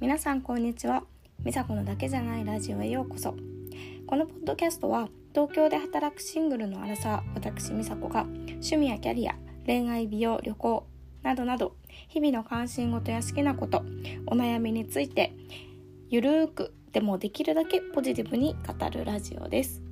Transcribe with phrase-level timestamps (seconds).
[0.00, 1.04] 皆さんこんにちは。
[1.44, 3.34] 美佐子のだけじゃないラジオへようこそ。
[4.06, 9.34] このポッドキャストは東京で働くシングルのアラサー私美佐子が趣味やキャリア
[9.66, 10.86] 恋愛美容旅行
[11.22, 11.76] などなど
[12.08, 13.84] 日々の関心事や好きなこと
[14.26, 15.34] お悩みについて
[16.08, 19.82] ゆるーくでもできるだけポジティブに語るラジオです。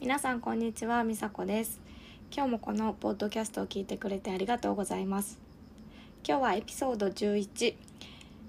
[0.00, 1.91] 皆さんこんにちは美佐子です。
[2.34, 5.38] 今日もこのポッドキャストを聞いてくれてありがとうございます。
[6.26, 7.74] 今日はエピソード11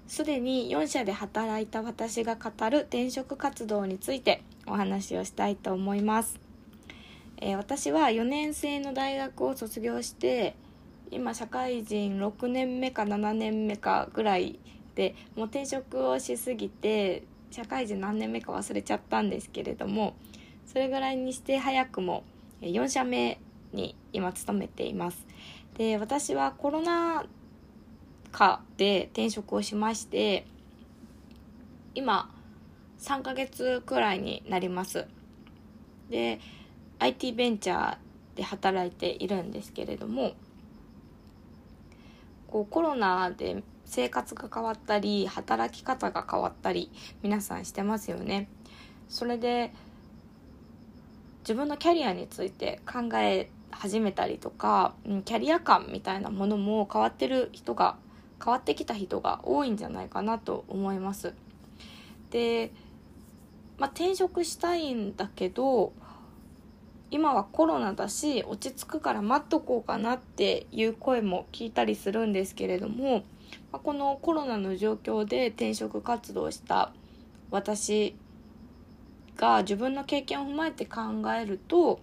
[0.06, 6.40] すでに4社で働いた私が語る転職活動についてお話をしたいと思います、
[7.38, 10.54] えー、私は4年生の大学を卒業して
[11.10, 14.60] 今社会人6年目か7年目かぐらい
[14.94, 20.14] でもう転職をしすぎて社会人何年目か忘れちゃったんですけれども
[20.64, 22.22] それぐらいにして早くも
[22.62, 23.40] 4社目
[23.74, 25.26] に今勤めています。
[25.76, 27.24] で私はコロナ
[28.32, 30.46] 禍で転職をしまして
[31.94, 32.30] 今
[32.98, 35.06] 3ヶ月くらいになります。
[36.10, 36.40] で
[36.98, 37.96] IT ベンチャー
[38.36, 40.34] で働いているんですけれども
[42.48, 46.90] こうコロナで生活が変わったり働き方が変わったり
[47.22, 48.48] 皆さんしてますよね。
[49.08, 49.72] それで
[51.40, 57.96] 自分のキャリアについて考え始めたりとか、うん、キャリア感みたいなものも変わってる人が
[58.42, 61.34] 変わってきた人が多いんじゃないかなと思います。
[62.30, 62.72] で、
[63.78, 65.92] まあ、転職したいんだけど
[67.10, 73.18] 今はコロナだし落ち着くから待っとこうかなっていう声も聞いたりするんですけれども、
[73.70, 76.92] まあ、このコロナの状況で転職活動した
[77.50, 78.16] 私
[79.36, 81.02] が自分の経験を踏まえて考
[81.32, 82.00] えると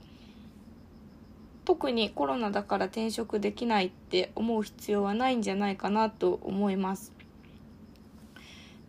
[1.66, 7.14] 特にコロナだから転職できないって思う必要はないんじゃないかなと思います。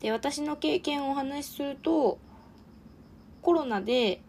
[0.01, 2.19] で私の経験をお話しすると
[3.41, 4.20] コロナで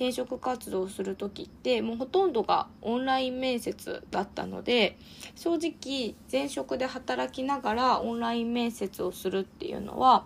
[0.00, 4.96] 転職活動をする時ってもうほとんどがオンライン面接だったので
[5.36, 10.24] 正直前職で働きながらオンライン面接をするっていうのは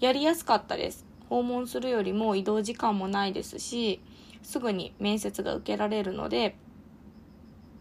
[0.00, 4.00] やりやすかったです訪問するよりも移動時間もないですし
[4.42, 6.56] すぐに面接が受けられるので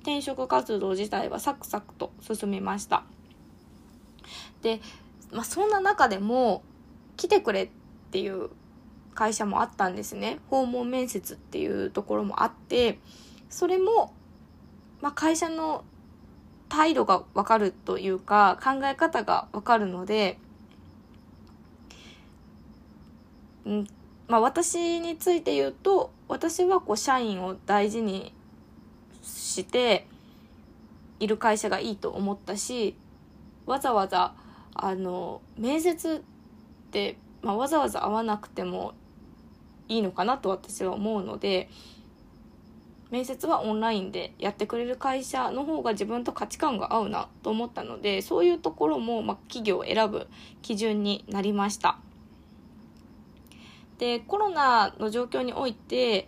[0.01, 3.03] 転職活動自体はサクサクと進みました。
[4.61, 4.81] で、
[5.31, 6.63] まあ、そんな中でも
[7.17, 7.69] 来てくれっ
[8.11, 8.49] ていう
[9.13, 10.39] 会社もあったんですね。
[10.49, 12.99] 訪問面接っていうところもあって
[13.49, 14.13] それも、
[15.01, 15.83] まあ、会社の
[16.69, 20.39] 態度がわかるというか考え方がわかるので、
[23.67, 23.85] ん
[24.27, 28.33] まあ、私について言うと私はこう社員を大事に
[29.51, 30.07] して
[31.19, 32.95] いる会社がいいと思ったし
[33.65, 34.33] わざわざ
[34.73, 38.93] あの面接って、まあ、わざわざ会わなくても
[39.87, 41.69] いいのかなと私は思うので
[43.11, 50.27] 面接はオンラインでやってくれる会社の方が自分と価値観が合うなと思ったのでそういうところも、まあ、企業を選ぶ
[50.61, 51.99] 基準になりました。
[53.99, 56.27] でコロナの状況において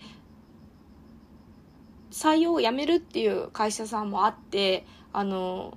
[2.14, 5.76] 採用をやめるっていう会社さんもあってあの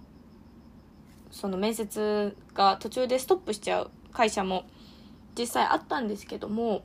[1.31, 4.67] その面接が途中でストップしちゃう会社も
[5.37, 6.85] 実際あったんですけども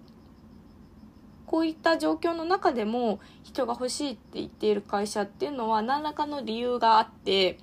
[1.45, 7.57] こういった状況の中でも人が欲しいって言っている会社っていうのは何らかの理由があって、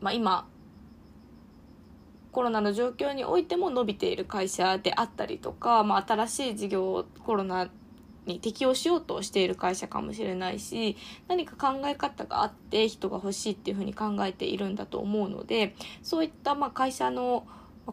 [0.00, 0.48] まあ、今
[2.32, 7.68] コロナの状況においても伸びている会社であったりとか、まあ、新しい事業コロナ
[8.26, 10.96] に適応しようとしている会社かもしれないし
[11.28, 17.46] 何か考え方があって人が欲しいっていうふうに考えているんだと思うのでそういったまあ会社の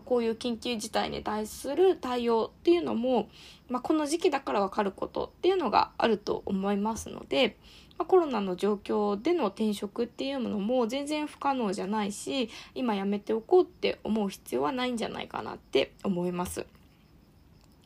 [0.05, 3.29] こういう緊急事態に対する対応っていうのも、
[3.69, 7.57] まあ、この時期だから分かることっていうのがあると思いますので、
[7.97, 16.65] まあ、コロナの状況での転職っていうものも全然不可能じゃないし今やめておこうって思う必要はないんじゃないかなって思います。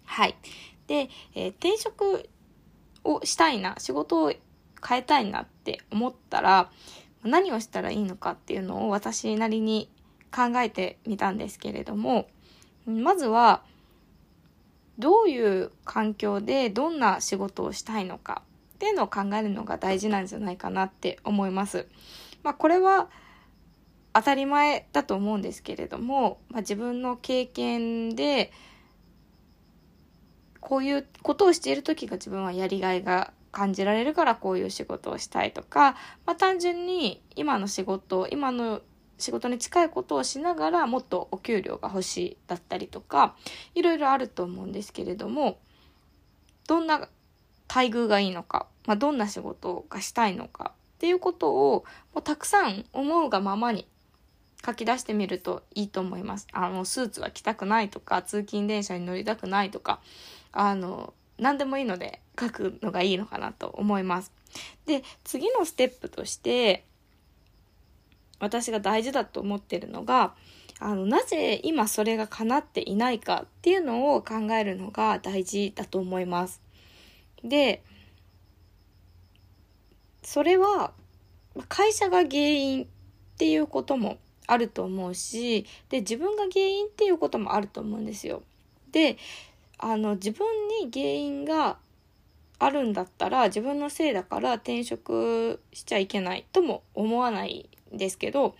[0.03, 0.35] はい。
[0.91, 2.29] で、えー、転職
[3.05, 4.33] をしたいな、仕事を
[4.85, 6.69] 変えたいなって思ったら、
[7.23, 9.89] 何をしたらいいのかっていうのを私なりに
[10.35, 12.27] 考えてみたんですけれども、
[12.85, 13.63] まずは、
[14.99, 18.41] どういう環境でどんな仕事をしたいのか
[18.75, 21.87] っていうのを考えるのが大事なんじゃないかなって思います。
[22.43, 23.09] まあ、これは
[24.13, 28.51] 当たり前だと思うんですけれども、まあ、自分の経験で
[30.61, 38.81] こういうことをしている時が自分はやりがいが感じられるからこういう仕事をしたいとか、まあ、単純に今の仕事今の
[39.17, 43.35] 仕事に近いことをしながらもっとお給料が欲しいだったりとか
[43.75, 45.59] いろいろあると思うんですけれども
[46.67, 46.99] どんな
[47.67, 53.87] 待遇がいいのか、まあ、どんな仕事がしたいのかっていうことをもうたくさん思うがままに
[54.65, 56.47] 書き出してみるといいと思います。
[56.51, 59.99] あの、スーツは着たくないとか、通勤電車に乗りたくないとか、
[60.51, 64.31] あの、何でもいいので書くのがいいのかなと思います。
[64.85, 66.85] で、次のステップとして、
[68.39, 70.33] 私が大事だと思ってるのが、
[70.79, 76.61] あの、なぜ今それが叶っていないかっていうのを考えるのが大事だと思います。
[77.43, 77.83] で、
[80.23, 80.93] それは、
[81.67, 82.87] 会社が原因っ
[83.37, 88.41] ていうこともあると思うし、で、自分が原因っていうこともあると思うんですよ。
[88.91, 89.17] で、
[89.81, 91.77] あの、自分に原因が
[92.61, 98.55] あるんだったら自分のせいだから転職しちゃいけないとも思わないんですけど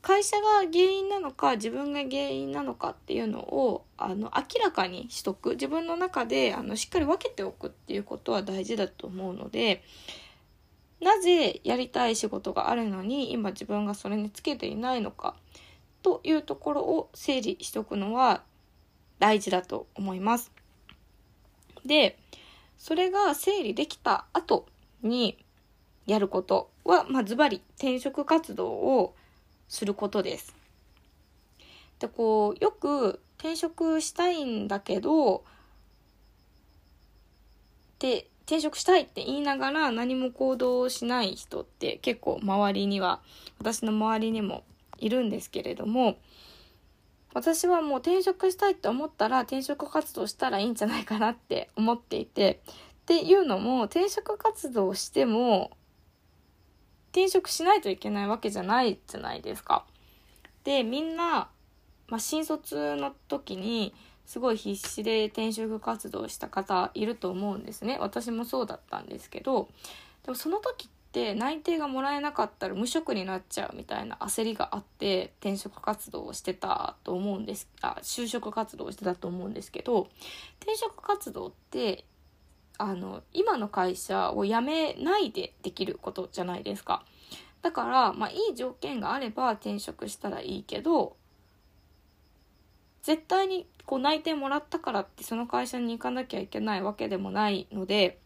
[0.00, 5.50] 会社が原因なのか自分が原因なのかっていうのをあの明らかにしとく。
[5.50, 9.82] 自分の中であのしっかり分けておくっていうことは大事だと思うので
[11.00, 15.34] なぜやりたい仕事があるのに今自分がそれにつけていないのか
[16.04, 18.44] というところを整理しておくのは
[19.18, 20.52] 大事だと思います。
[21.84, 22.18] で
[22.78, 24.66] それが整理できた後
[25.02, 25.38] に
[26.06, 29.14] やることは、まあ、ズバリ転職活動を
[29.68, 30.54] することです。
[31.98, 35.44] で、こう、よく転職したいんだけど、
[37.98, 43.20] で、転職したいって言いながら何も行動しない人って結構周りには、
[43.58, 44.62] 私の周りにも
[44.98, 46.18] いるんですけれども、
[47.36, 52.62] 私はもう転職したいって思ったら転職活動したらいいんじゃないかなって思っていて、
[53.02, 55.70] っていうのも転職活動しても
[57.10, 59.84] 転職しないといけないわけじゃないじゃないですか。
[60.64, 61.50] で、みんな、
[62.08, 63.94] まあ、新卒の時に
[64.24, 67.98] すごい必死で転職活動した方いると思うんですね。
[68.00, 69.68] 私もそうだったんですけど、
[70.24, 80.08] でもその時って内定がもらえなかったら無職になっちゃうみたいな焦りがあって転職活動をしてたと思うんですあ就職活動をしてたと思うんですけど
[80.60, 82.04] 転職活動って
[82.76, 87.02] あの今の会社を辞めないでできることじゃないですか。
[87.62, 91.16] だからまあいい条件があれば転職したらいいけど
[93.02, 98.20] 絶対にこう内定もらったからってその会社に行かなきゃいけないわけでもないので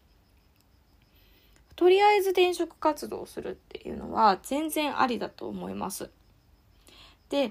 [1.81, 6.11] とりあえず転職活動をするっていうのは全然ありだと思います。
[7.29, 7.47] で、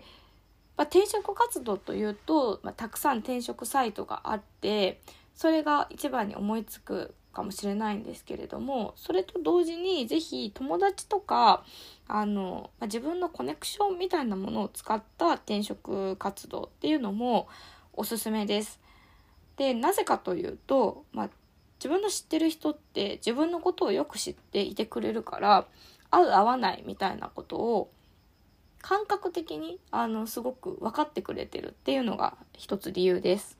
[0.77, 5.00] まあ、転職活動というと、まあ、たくさん転職サイトがあって
[5.35, 11.65] それが一番に思いつくかもしれないんですけれどもそれと同時に是非友達とか
[12.06, 17.49] あの、まあ、自分のコネクションみたいなものを使った転職活動っていうのも
[17.94, 18.79] おすすめです。
[19.56, 21.31] でなぜかというと、まあ、
[21.81, 25.67] 自分の知ってる人って自分のことをよく知っていてくれるから
[26.11, 27.91] 合う合わないみたいなことを
[28.82, 33.59] 感覚的にあのすごく分かってくれてるっていうのが一つ理由です。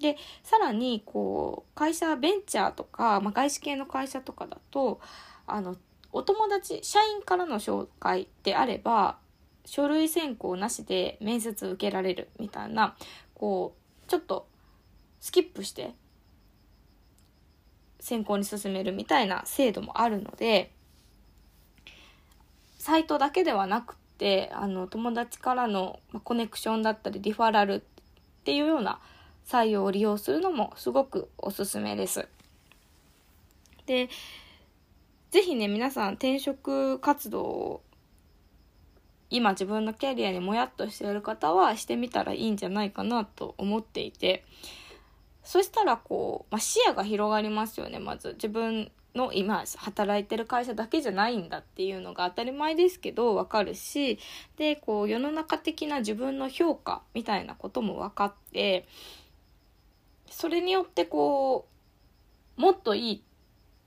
[0.00, 4.98] でさらにこう会社ベンチャーとか、まあ、外資系の会社とかだと
[5.46, 5.76] あの
[6.12, 9.18] お友達社員からの紹介であれば
[9.66, 12.96] 書類選考なしで面接受けられるみたいな
[13.34, 13.74] こ
[14.06, 14.48] うちょっと
[15.20, 15.94] スキップして
[18.00, 20.72] 選考に進めるみたいな制度もあるので
[22.78, 27.80] サイトだけではなくてあの友達からのコネクションだったりリファラルっ
[28.44, 28.98] ていうような
[29.46, 32.26] 採用を利用するのもすごくおすすめです。
[33.86, 34.08] で
[35.30, 37.82] 是非ね皆さん転職活動を
[39.30, 44.44] 今自分のキャリアにもやっとしている方はしてみたらいいんじゃないかなと思っていて
[45.42, 48.32] そしたらこう、まあ、視野が広がりますよねまず。
[48.34, 54.18] 自分の今働いてる会社だけじゃないんだっていうのが当たり前ですけど分かるし。
[54.56, 58.86] でこう世の中的な自分の評価みたいなことも分かって
[60.30, 61.66] それによってこ
[62.56, 63.22] うもっといい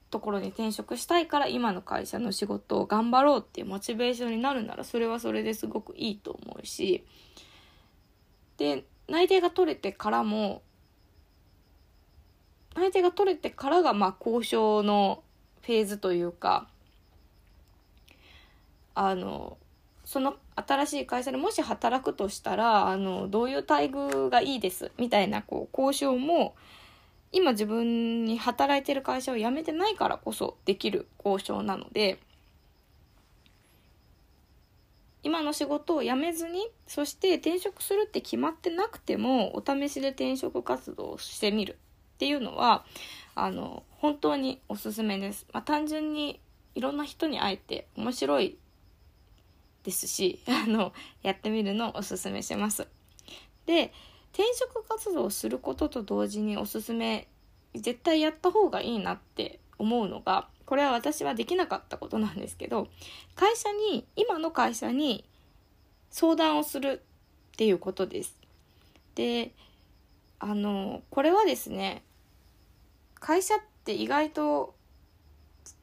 [0.10, 7.04] ところに転職したいから今の会社の仕事を頑張ろうっていうモチベーションになるならそれはそれですごくいいと思うし。
[8.58, 10.62] で内定が取れてからも
[12.76, 15.24] 内定が取れてからがまあ交渉の
[15.62, 16.68] フェーズというか
[18.96, 19.58] あの
[20.06, 26.56] その新しい会社でもし働くとしたらあのどういう待遇がいいですみたいなこう交渉も
[27.32, 32.20] 今自分に働いてる会社を辞めてないからこそできる交渉なので
[35.24, 41.78] 今の仕事を辞めずにそして転職するって決まってなくてもお試しで転職活動をしてみる。
[42.14, 42.86] っていうのは
[43.36, 45.46] あの本当におすすめです。
[45.54, 46.40] まあ、単純に
[46.76, 48.58] いろんな人に会えて面白い
[49.84, 52.88] ですし あのやってみるのをおすすめします。
[53.66, 53.94] で
[54.34, 57.28] 転職活動をすることと同時におすすめ
[57.76, 62.88] 絶対やった方がいいなって思うのがこれは私はできなかったことなんですけど
[63.36, 65.24] 会社に今の会社に
[66.10, 67.04] 相談をする
[67.54, 68.38] っていうことです。
[69.16, 69.52] で
[70.44, 72.04] あのこれはですね
[73.22, 74.76] 会社って意外と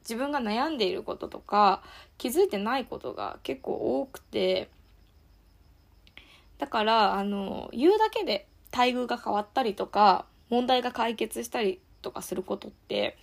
[0.00, 1.82] 自分が悩んでいることとか
[2.18, 4.68] 気づいてないことが結構多くて
[6.58, 13.16] だからあの言うだけで待遇が変わったりとか問題が解決したりとかすることって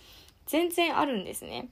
[0.46, 1.68] 全然あるんですね。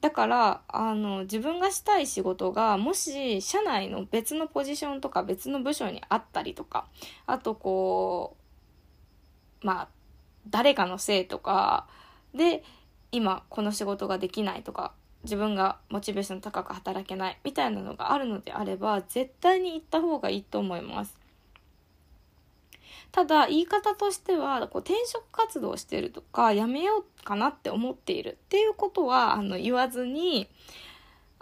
[0.00, 6.86] だからあの自分がしたい仕事がもし社内の別のポジションとか別の部署にあったりとか
[7.26, 8.43] あとこう
[9.64, 9.88] まあ
[10.48, 11.88] 誰かのせいとか
[12.34, 12.62] で
[13.10, 14.92] 今この仕事ができないとか
[15.24, 21.18] 自分がモチベーション高く働けないみたいなのがあるのであれば絶対に行った方がいいと思います。
[23.10, 30.48] ただ言い方としてはこう転職活動してるとかやめようかなって思っているっていうことはあの言わずに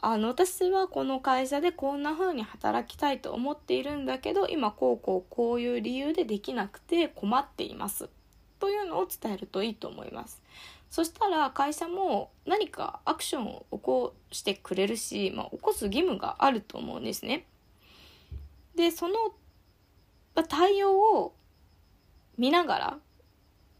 [0.04, 8.10] あの私はこの会社でこんな風に働きたいと思っているんだけど今こうこうこういう理由でできなくて困っています
[8.58, 10.42] というのを伝えるといいと思います。
[10.90, 17.46] そしたら会社も何かアクションを起こしてくれるし、まあ、起こす義務があると思うんですね。
[18.74, 19.14] でその
[20.48, 21.34] 対応を
[22.36, 22.98] 見ながら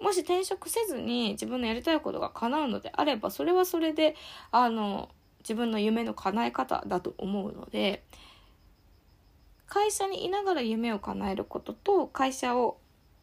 [0.00, 4.14] もし転職せずに自分のやりたいことが叶うのであればそれはそれで
[4.50, 5.08] あの
[5.42, 8.02] 自分の夢の叶え方だと思うので
[9.66, 12.78] 会社にいながら夢を叶えることと会社を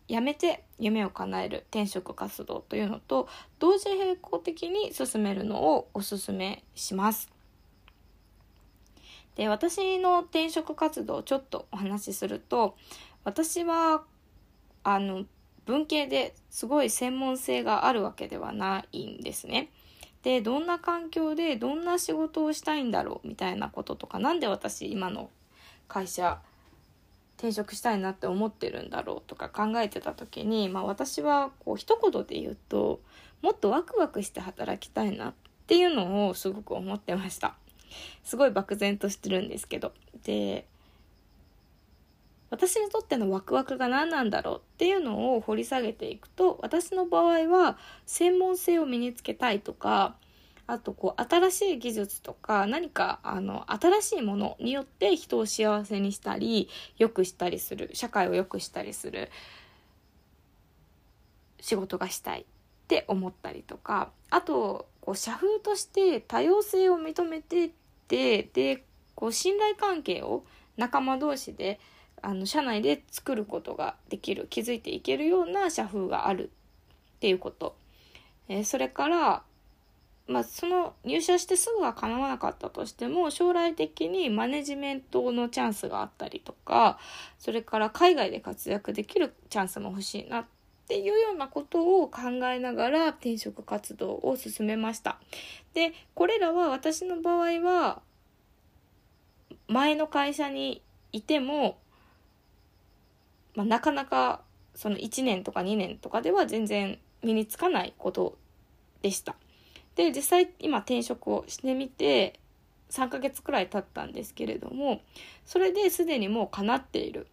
[0.07, 3.27] 辞めて夢を叶える転職活動というのと
[3.59, 7.29] 同時並行的に進めるのをおすすめします。
[9.35, 12.75] で私の転職活動をちょっとお話しすると
[13.23, 14.03] 私は
[14.83, 15.25] あの
[15.65, 19.69] 文系ですごい専門性があるわけではないんですね。
[20.23, 25.29] でどんな環境でどんな仕事をしたいんだろうみたいなこととか何で私今の
[25.87, 26.39] 会社
[27.37, 32.99] 転職したいなって思ってるんだろうとか考えてた時に、まあ、私はこう一言で言うと
[33.41, 35.33] もっとワクワクして働きたいなっ
[35.67, 37.55] ていうのをすごく思ってました。
[38.23, 39.93] すごい漠然としてるんですけど。
[40.23, 40.65] で
[42.49, 50.15] 私にとってのワクワクが何なんだろうっていうのを掘り下げていくと私の場合は専門性を身につけたいとか
[50.65, 59.31] あとこう新しい技術とか何かあの新しいものによって人を幸せにしたり良くしたりする社会を良くしたりする
[61.59, 62.45] 仕事がしたいっ
[62.87, 67.71] て思ったりとかあとこう社風として多様性を認めてっ
[68.07, 68.83] てで
[69.15, 70.43] こう信頼関係を
[70.77, 71.79] 仲間同士で
[72.21, 76.49] あの社内で作ることができる築いていけるような社風がある
[77.17, 77.75] っていうこと、
[78.47, 79.43] えー、それから
[80.29, 86.99] まあ、その入社してすぐは叶わなかったとしても将来的にマネジメントのチャンスがあったりとか
[87.39, 90.45] それから海外で活躍できるチャンスも欲しいなっ
[90.87, 95.19] ていうようなことを考えながら転職活動を進めました。
[95.73, 98.01] でこれらは私の場合は
[99.67, 101.79] 前の会社にいても
[103.55, 104.41] まあ、なかなか
[104.75, 108.37] その1年とか2年とかでは全然身につかないこと
[109.01, 109.35] でした。
[109.95, 112.39] で実際今転職をしてみて
[112.89, 115.01] 3ヶ月くらい経ったんですけれども
[115.45, 117.27] それですでにもう叶っている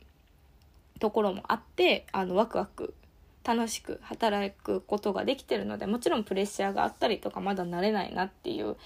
[0.99, 2.95] ところもあってあのワクワク
[3.45, 8.77] 楽しく働くことができてるのでもちろんプレッシャーがあったりとかまだ慣れないなっていう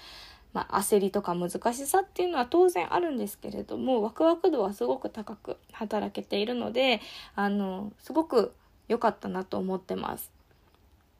[0.53, 7.01] まあ、焦りとか難しさっていうのは当然あるんですけれどもワクワク度はすごく高く働けているので
[7.35, 8.53] あのすごく
[8.87, 10.31] 良かったなと思ってます。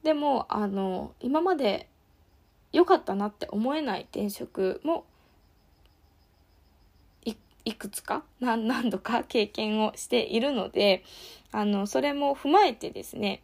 [0.02, 1.88] でもあの今まで
[2.72, 5.04] 良かったなって思えない転職も
[7.64, 11.04] いくつか何何度か経験をしているので
[11.52, 13.42] あのそれも踏まえてですね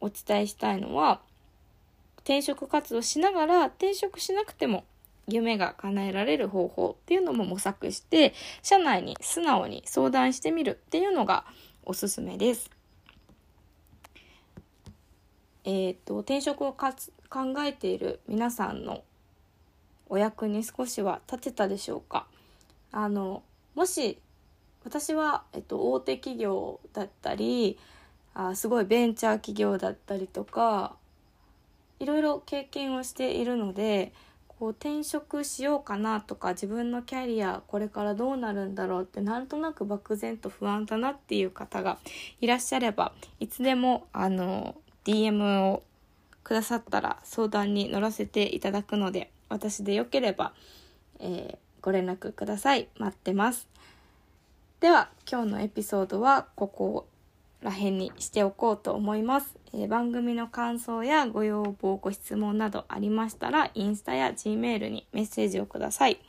[0.00, 1.20] お伝えしたいのは
[2.18, 4.84] 転職活動しながら転職しなくても
[5.26, 11.44] 夢が叶えられる方法っていうのも模索して社内に素直に相談してみるっていうのが
[11.84, 12.70] おすすめです。
[15.64, 19.02] えーと、転職をかつ考えている皆さんの
[20.10, 22.26] お役に少しは立てたでしょうか？
[22.92, 23.42] あの
[23.74, 24.18] もし
[24.84, 27.78] 私は、えっと、大手企業だったり
[28.34, 30.96] あすごいベンチャー企業だったりとか
[31.98, 34.12] いろいろ経験をしているので
[34.64, 41.98] こう転職しようかなとか自分のキャリアこれからどうなるんだろうってなんとなく漠然と不安だなっていう方が
[42.40, 45.82] いらっしゃればいつでもあの DM を
[46.42, 50.54] くださったら相談に乗らせていただくので私でよければ、
[51.18, 52.88] えー、ご連絡ください。
[52.98, 53.68] 待ってます。
[54.80, 57.06] では今日のエピソードはここ
[57.60, 66.20] ら辺にしておこうと思います、え番組の感想やご要望、ご質問などありましたら、インスタや G メールにメッセージをください。